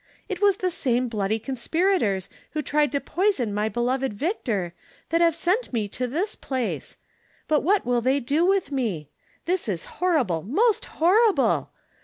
It 0.27 0.41
was 0.41 0.57
the 0.57 0.71
same 0.71 1.09
bloody 1.09 1.39
conspirators^ 1.39 2.27
who 2.53 2.63
tried 2.63 2.91
to 2.93 2.99
poison 2.99 3.53
my 3.53 3.69
beloved 3.69 4.15
Victor, 4.15 4.73
that 5.09 5.21
have 5.21 5.35
sent 5.35 5.71
me 5.71 5.87
to 5.89 6.07
this 6.07 6.33
place; 6.35 6.97
but, 7.47 7.61
what 7.61 7.85
will 7.85 8.01
they 8.01 8.19
do 8.19 8.43
with 8.43 8.71
me 8.71 9.01
V 9.01 9.09
This 9.45 9.69
is 9.69 9.85
horrible, 9.85 10.41
most 10.41 10.85
horrible 10.85 11.69